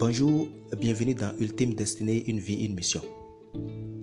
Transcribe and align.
Bonjour, 0.00 0.48
bienvenue 0.80 1.14
dans 1.14 1.34
Ultime 1.38 1.74
Destinée, 1.74 2.24
une 2.26 2.38
vie, 2.38 2.64
une 2.64 2.74
mission. 2.74 3.02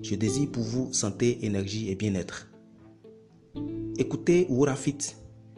Je 0.04 0.14
désire 0.14 0.52
pour 0.52 0.62
vous 0.62 0.94
santé, 0.94 1.44
énergie 1.44 1.90
et 1.90 1.96
bien-être. 1.96 2.52
Écoutez 3.98 4.46
Wourafit, 4.48 5.16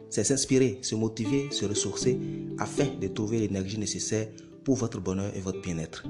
c'est 0.08 0.24
s'inspirer, 0.24 0.78
se 0.80 0.94
motiver, 0.94 1.50
se 1.50 1.66
ressourcer 1.66 2.18
afin 2.58 2.86
de 2.86 3.08
trouver 3.08 3.40
l'énergie 3.40 3.76
nécessaire 3.76 4.28
pour 4.64 4.76
votre 4.76 4.98
bonheur 4.98 5.30
et 5.36 5.40
votre 5.40 5.60
bien-être. 5.60 6.06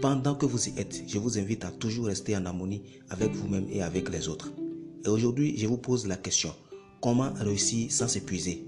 Pendant 0.00 0.34
que 0.34 0.46
vous 0.46 0.70
y 0.70 0.80
êtes, 0.80 1.02
je 1.06 1.18
vous 1.18 1.38
invite 1.38 1.66
à 1.66 1.72
toujours 1.72 2.06
rester 2.06 2.34
en 2.34 2.46
harmonie 2.46 2.82
avec 3.10 3.32
vous-même 3.32 3.66
et 3.70 3.82
avec 3.82 4.08
les 4.08 4.28
autres. 4.28 4.50
Et 5.04 5.08
aujourd'hui, 5.10 5.58
je 5.58 5.66
vous 5.66 5.76
pose 5.76 6.06
la 6.06 6.16
question, 6.16 6.54
comment 7.02 7.34
réussir 7.34 7.92
sans 7.92 8.08
s'épuiser? 8.08 8.64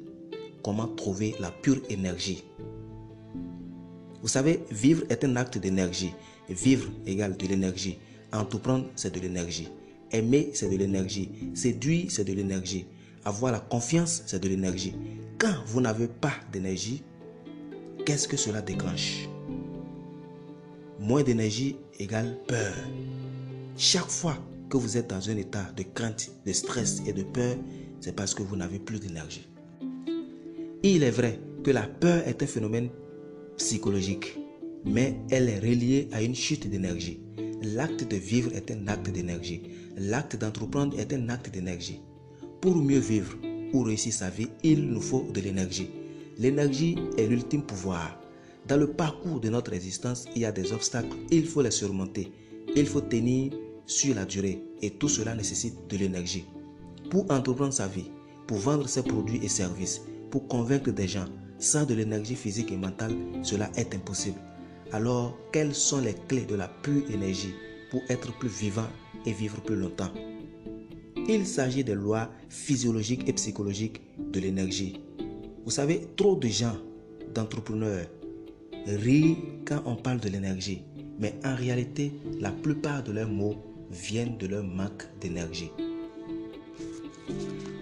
Comment 0.63 0.89
trouver 0.89 1.37
la 1.41 1.51
pure 1.51 1.81
énergie? 1.89 2.45
Vous 4.25 4.29
savez, 4.29 4.65
vivre 4.71 5.05
est 5.11 5.23
un 5.23 5.37
acte 5.37 5.59
d'énergie. 5.59 6.15
Vivre 6.49 6.89
égale 7.05 7.37
de 7.37 7.47
l'énergie. 7.47 7.99
Entreprendre, 8.33 8.87
c'est 8.97 9.15
de 9.15 9.21
l'énergie. 9.21 9.69
Aimer, 10.11 10.49
c'est 10.55 10.71
de 10.71 10.79
l'énergie. 10.79 11.29
Séduire, 11.53 12.07
c'est 12.09 12.25
de 12.25 12.33
l'énergie. 12.33 12.87
Avoir 13.27 13.53
la 13.53 13.61
confiance, 13.61 14.23
c'est 14.25 14.43
de 14.43 14.49
l'énergie. 14.49 14.95
Quand 15.37 15.53
vous 15.67 15.83
n'avez 15.83 16.09
pas 16.09 16.33
d'énergie, 16.51 17.03
qu'est-ce 18.07 18.27
que 18.27 18.39
cela 18.39 18.63
déclenche? 18.63 19.29
Moins 20.99 21.23
d'énergie 21.23 21.77
égale 21.99 22.39
peur. 22.49 22.75
Chaque 23.77 24.09
fois 24.09 24.39
que 24.71 24.79
vous 24.79 24.97
êtes 24.97 25.11
dans 25.11 25.29
un 25.29 25.37
état 25.37 25.71
de 25.77 25.83
crainte, 25.83 26.31
de 26.47 26.53
stress 26.55 27.03
et 27.07 27.13
de 27.13 27.25
peur, 27.25 27.57
c'est 28.01 28.17
parce 28.17 28.33
que 28.33 28.43
vous 28.43 28.57
n'avez 28.57 28.79
plus 28.79 29.01
d'énergie. 29.01 29.47
Il 30.83 31.03
est 31.03 31.11
vrai 31.11 31.39
que 31.63 31.71
la 31.71 31.83
peur 31.83 32.27
est 32.27 32.43
un 32.43 32.47
phénomène 32.47 32.89
psychologique, 33.57 34.39
mais 34.85 35.17
elle 35.31 35.49
est 35.49 35.59
reliée 35.59 36.09
à 36.13 36.23
une 36.23 36.35
chute 36.35 36.69
d'énergie. 36.69 37.21
L'acte 37.63 38.09
de 38.11 38.17
vivre 38.17 38.53
est 38.55 38.71
un 38.71 38.87
acte 38.89 39.11
d'énergie. 39.11 39.63
L'acte 39.97 40.37
d'entreprendre 40.37 40.99
est 40.99 41.13
un 41.13 41.29
acte 41.29 41.51
d'énergie. 41.51 42.01
Pour 42.61 42.77
mieux 42.77 42.99
vivre 42.99 43.37
ou 43.73 43.83
réussir 43.83 44.13
sa 44.13 44.31
vie, 44.31 44.49
il 44.63 44.87
nous 44.87 45.01
faut 45.01 45.27
de 45.33 45.41
l'énergie. 45.41 45.91
L'énergie 46.39 46.97
est 47.17 47.27
l'ultime 47.27 47.63
pouvoir. 47.63 48.21
Dans 48.67 48.77
le 48.77 48.89
parcours 48.89 49.41
de 49.41 49.49
notre 49.49 49.73
existence, 49.73 50.27
il 50.35 50.43
y 50.43 50.45
a 50.45 50.53
des 50.53 50.73
obstacles, 50.73 51.17
il 51.31 51.47
faut 51.47 51.63
les 51.63 51.71
surmonter. 51.71 52.33
Il 52.77 52.87
faut 52.87 53.01
tenir 53.01 53.53
sur 53.87 54.15
la 54.15 54.25
durée 54.25 54.63
et 54.83 54.91
tout 54.91 55.09
cela 55.09 55.35
nécessite 55.35 55.77
de 55.89 55.97
l'énergie. 55.97 56.45
Pour 57.11 57.31
entreprendre 57.31 57.73
sa 57.73 57.87
vie, 57.87 58.11
pour 58.47 58.59
vendre 58.59 58.89
ses 58.89 59.03
produits 59.03 59.41
et 59.43 59.49
services, 59.49 60.03
pour 60.31 60.49
convaincre 60.49 60.91
des 60.91 61.09
gens, 61.09 61.27
sans 61.59 61.85
de 61.85 61.95
l'énergie 61.95 62.35
physique 62.35 62.73
et 62.73 62.77
mentale, 62.77 63.15
cela 63.43 63.71
est 63.77 63.95
impossible. 63.95 64.39
Alors, 64.93 65.37
quelles 65.53 65.75
sont 65.75 66.01
les 66.01 66.15
clés 66.29 66.45
de 66.45 66.55
la 66.55 66.69
pure 66.69 67.11
énergie 67.11 67.55
pour 67.91 68.03
être 68.09 68.37
plus 68.39 68.49
vivant 68.49 68.89
et 69.27 69.33
vivre 69.33 69.61
plus 69.63 69.77
longtemps? 69.77 70.13
Il 71.27 71.47
s'agit 71.47 71.85
des 71.85 71.95
lois 71.95 72.31
physiologiques 72.49 73.29
et 73.29 73.33
psychologiques 73.33 74.03
de 74.19 74.41
l'énergie. 74.41 75.01
Vous 75.65 75.71
savez, 75.71 76.09
trop 76.17 76.37
de 76.37 76.49
gens, 76.49 76.77
d'entrepreneurs, 77.35 78.07
rient 78.87 79.39
quand 79.65 79.83
on 79.87 79.97
parle 79.97 80.21
de 80.21 80.29
l'énergie. 80.29 80.83
Mais 81.19 81.35
en 81.45 81.55
réalité, 81.55 82.13
la 82.41 82.51
plupart 82.51 83.03
de 83.03 83.13
leurs 83.13 83.31
mots 83.31 83.57
viennent 83.91 84.37
de 84.37 84.47
leur 84.47 84.65
manque 84.65 85.09
d'énergie. 85.21 85.71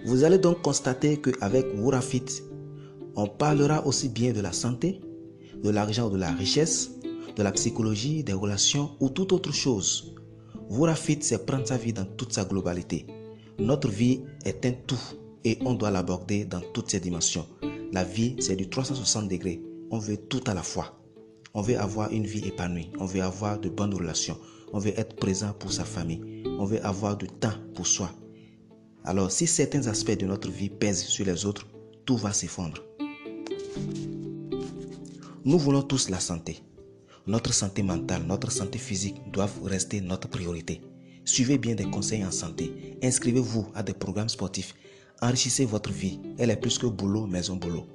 Vous 0.04 0.24
allez 0.24 0.38
donc 0.38 0.62
constater 0.62 1.16
qu'avec 1.20 1.66
Wurafit, 1.74 2.42
on 3.16 3.26
parlera 3.26 3.86
aussi 3.86 4.08
bien 4.08 4.32
de 4.32 4.40
la 4.40 4.52
santé, 4.52 5.00
de 5.62 5.70
l'argent 5.70 6.08
ou 6.08 6.10
de 6.10 6.18
la 6.18 6.32
richesse, 6.32 6.92
de 7.36 7.42
la 7.42 7.52
psychologie, 7.52 8.24
des 8.24 8.32
relations 8.32 8.90
ou 9.00 9.08
toute 9.08 9.32
autre 9.32 9.52
chose. 9.52 10.14
Vourafit, 10.68 11.18
c'est 11.20 11.44
prendre 11.44 11.66
sa 11.66 11.76
vie 11.76 11.92
dans 11.92 12.04
toute 12.04 12.32
sa 12.32 12.44
globalité. 12.44 13.06
Notre 13.58 13.88
vie 13.88 14.22
est 14.44 14.64
un 14.64 14.72
tout 14.72 15.00
et 15.44 15.58
on 15.64 15.74
doit 15.74 15.90
l'aborder 15.90 16.44
dans 16.44 16.62
toutes 16.72 16.90
ses 16.90 17.00
dimensions. 17.00 17.46
La 17.92 18.04
vie, 18.04 18.36
c'est 18.40 18.56
du 18.56 18.68
360 18.68 19.28
degrés. 19.28 19.62
On 19.90 19.98
veut 19.98 20.16
tout 20.16 20.42
à 20.46 20.54
la 20.54 20.62
fois. 20.62 20.98
On 21.54 21.60
veut 21.60 21.78
avoir 21.78 22.10
une 22.10 22.24
vie 22.24 22.46
épanouie. 22.46 22.90
On 22.98 23.04
veut 23.04 23.22
avoir 23.22 23.58
de 23.60 23.68
bonnes 23.68 23.94
relations. 23.94 24.38
On 24.72 24.78
veut 24.78 24.98
être 24.98 25.16
présent 25.16 25.52
pour 25.52 25.70
sa 25.70 25.84
famille. 25.84 26.42
On 26.58 26.64
veut 26.64 26.84
avoir 26.84 27.16
du 27.18 27.26
temps 27.26 27.52
pour 27.74 27.86
soi. 27.86 28.10
Alors, 29.04 29.30
si 29.30 29.46
certains 29.46 29.86
aspects 29.88 30.18
de 30.18 30.26
notre 30.26 30.50
vie 30.50 30.70
pèsent 30.70 31.04
sur 31.04 31.26
les 31.26 31.44
autres, 31.44 31.66
tout 32.06 32.16
va 32.16 32.32
s'effondrer. 32.32 32.80
Nous 35.44 35.58
voulons 35.58 35.82
tous 35.82 36.08
la 36.08 36.20
santé. 36.20 36.62
Notre 37.26 37.52
santé 37.52 37.82
mentale, 37.82 38.22
notre 38.28 38.52
santé 38.52 38.78
physique 38.78 39.16
doivent 39.32 39.64
rester 39.64 40.00
notre 40.00 40.28
priorité. 40.28 40.80
Suivez 41.24 41.58
bien 41.58 41.74
des 41.74 41.90
conseils 41.90 42.24
en 42.24 42.30
santé. 42.30 42.96
Inscrivez-vous 43.02 43.66
à 43.74 43.82
des 43.82 43.92
programmes 43.92 44.28
sportifs. 44.28 44.72
Enrichissez 45.20 45.64
votre 45.64 45.90
vie. 45.90 46.20
Elle 46.38 46.50
est 46.50 46.56
plus 46.56 46.78
que 46.78 46.86
boulot, 46.86 47.26
maison, 47.26 47.56
boulot. 47.56 47.88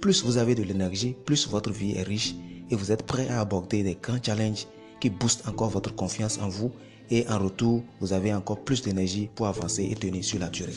Plus 0.00 0.22
vous 0.22 0.36
avez 0.36 0.54
de 0.54 0.62
l'énergie, 0.62 1.16
plus 1.24 1.48
votre 1.48 1.72
vie 1.72 1.90
est 1.96 2.04
riche 2.04 2.36
et 2.70 2.76
vous 2.76 2.92
êtes 2.92 3.02
prêt 3.04 3.26
à 3.28 3.40
aborder 3.40 3.82
des 3.82 3.98
grands 4.00 4.22
challenges 4.22 4.68
qui 5.00 5.10
boostent 5.10 5.48
encore 5.48 5.70
votre 5.70 5.92
confiance 5.96 6.38
en 6.38 6.48
vous 6.48 6.70
et 7.10 7.26
en 7.28 7.40
retour, 7.40 7.82
vous 8.00 8.12
avez 8.12 8.32
encore 8.32 8.62
plus 8.62 8.80
d'énergie 8.80 9.28
pour 9.34 9.48
avancer 9.48 9.88
et 9.90 9.96
tenir 9.96 10.22
sur 10.22 10.38
la 10.38 10.50
durée. 10.50 10.76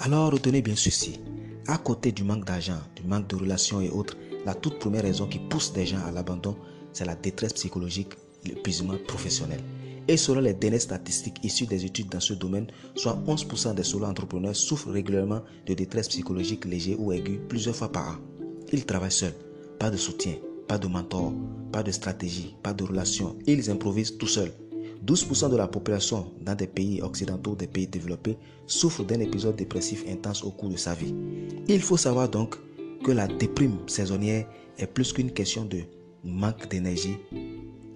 Alors 0.00 0.32
retenez 0.32 0.60
bien 0.60 0.76
ceci. 0.76 1.18
À 1.66 1.78
côté 1.78 2.12
du 2.12 2.24
manque 2.24 2.44
d'argent, 2.44 2.80
du 2.94 3.04
manque 3.04 3.26
de 3.28 3.36
relations 3.36 3.80
et 3.80 3.88
autres, 3.88 4.18
la 4.44 4.54
toute 4.54 4.78
première 4.78 5.02
raison 5.02 5.26
qui 5.26 5.38
pousse 5.38 5.72
des 5.72 5.86
gens 5.86 6.04
à 6.06 6.10
l'abandon, 6.10 6.56
c'est 6.92 7.04
la 7.04 7.14
détresse 7.14 7.52
psychologique, 7.54 8.12
l'épuisement 8.44 8.94
professionnel. 9.06 9.60
Et 10.06 10.16
selon 10.16 10.40
les 10.40 10.52
dernières 10.52 10.82
statistiques 10.82 11.42
issues 11.42 11.66
des 11.66 11.84
études 11.84 12.10
dans 12.10 12.20
ce 12.20 12.34
domaine, 12.34 12.66
soit 12.94 13.18
11% 13.26 13.74
des 13.74 13.82
solo-entrepreneurs 13.82 14.54
souffrent 14.54 14.90
régulièrement 14.90 15.40
de 15.66 15.74
détresse 15.74 16.08
psychologique 16.08 16.66
légère 16.66 17.00
ou 17.00 17.12
aiguë 17.12 17.40
plusieurs 17.48 17.74
fois 17.74 17.90
par 17.90 18.08
an. 18.10 18.16
Ils 18.72 18.84
travaillent 18.84 19.10
seuls, 19.10 19.34
pas 19.78 19.90
de 19.90 19.96
soutien, 19.96 20.34
pas 20.68 20.78
de 20.78 20.86
mentor, 20.86 21.32
pas 21.72 21.82
de 21.82 21.90
stratégie, 21.90 22.54
pas 22.62 22.74
de 22.74 22.84
relation. 22.84 23.36
Ils 23.46 23.70
improvisent 23.70 24.18
tout 24.18 24.26
seuls. 24.26 24.52
12% 25.06 25.50
de 25.50 25.56
la 25.56 25.68
population 25.68 26.32
dans 26.40 26.54
des 26.54 26.66
pays 26.66 27.02
occidentaux, 27.02 27.54
des 27.54 27.66
pays 27.66 27.86
développés, 27.86 28.38
souffre 28.66 29.04
d'un 29.04 29.20
épisode 29.20 29.56
dépressif 29.56 30.04
intense 30.08 30.42
au 30.42 30.50
cours 30.50 30.70
de 30.70 30.76
sa 30.76 30.94
vie. 30.94 31.14
Il 31.68 31.80
faut 31.82 31.98
savoir 31.98 32.28
donc 32.28 32.56
que 33.04 33.12
la 33.12 33.28
déprime 33.28 33.76
saisonnière 33.86 34.46
est 34.78 34.86
plus 34.86 35.12
qu'une 35.12 35.30
question 35.30 35.66
de 35.66 35.82
manque 36.24 36.68
d'énergie 36.68 37.18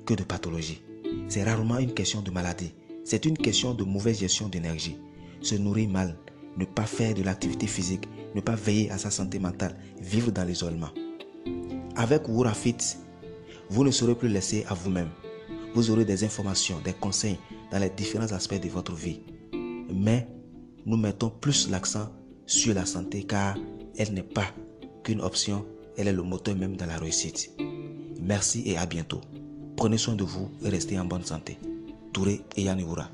que 0.04 0.12
de 0.12 0.22
pathologie. 0.22 0.82
C'est 1.28 1.42
rarement 1.42 1.78
une 1.78 1.94
question 1.94 2.20
de 2.20 2.30
maladie. 2.30 2.74
C'est 3.04 3.24
une 3.24 3.38
question 3.38 3.72
de 3.72 3.84
mauvaise 3.84 4.20
gestion 4.20 4.48
d'énergie. 4.48 4.98
Se 5.41 5.54
nourrir 5.54 5.88
mal, 5.88 6.18
ne 6.58 6.66
pas 6.66 6.84
faire 6.84 7.14
de 7.14 7.22
l'activité 7.22 7.66
physique, 7.66 8.06
ne 8.34 8.42
pas 8.42 8.54
veiller 8.54 8.91
à 8.91 8.98
sa 8.98 9.10
santé 9.10 9.38
mentale, 9.38 9.76
vivre 9.98 10.30
dans 10.30 10.44
l'isolement. 10.44 10.91
Avec 11.97 12.28
Wurafit, 12.28 12.76
vous 13.70 13.84
ne 13.84 13.91
serez 13.91 14.14
plus 14.14 14.28
laissé 14.28 14.66
à 14.68 14.74
vous-même. 14.74 15.08
Vous 15.74 15.91
aurez 15.91 16.04
des 16.04 16.22
informations, 16.22 16.80
des 16.84 16.92
conseils 16.92 17.38
dans 17.72 17.78
les 17.78 17.91
différents 17.91 18.32
aspects 18.32 18.60
de 18.60 18.68
votre 18.68 18.94
vie. 18.94 19.22
Mais 19.91 20.28
nous 20.84 20.98
mettons 20.98 21.30
plus 21.30 21.70
l'accent 21.70 22.10
sur 22.44 22.74
la 22.74 22.84
santé 22.84 23.24
car 23.24 23.56
elle 23.97 24.12
n'est 24.12 24.22
pas 24.22 24.47
qu'une 25.08 25.22
option, 25.22 25.64
elle 25.96 26.08
est 26.08 26.12
le 26.12 26.22
moteur 26.22 26.54
même 26.54 26.76
de 26.76 26.84
la 26.84 26.98
réussite. 26.98 27.50
Merci 28.20 28.62
et 28.66 28.76
à 28.76 28.84
bientôt. 28.84 29.22
Prenez 29.74 29.96
soin 29.96 30.14
de 30.14 30.22
vous 30.22 30.50
et 30.62 30.69
restez 30.69 30.98
en 30.98 31.06
bonne 31.06 31.24
santé. 31.24 31.56
Touré 32.12 32.42
et 32.56 32.62
Yannivoura. 32.64 33.08